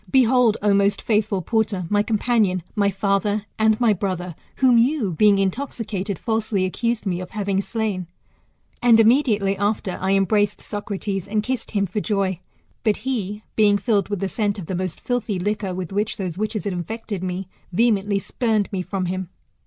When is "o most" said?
0.63-0.99